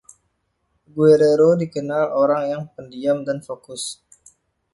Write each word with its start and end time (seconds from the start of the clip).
Guerrero 0.95 1.49
dikenal 1.61 2.05
orang 2.23 2.43
yang 2.51 2.63
pendiam 2.75 3.19
dan 3.27 3.37
fokus. 3.47 3.83